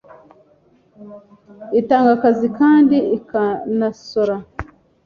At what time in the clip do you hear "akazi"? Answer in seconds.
2.17-2.47